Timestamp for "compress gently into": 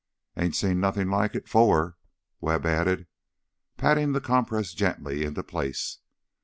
4.19-5.43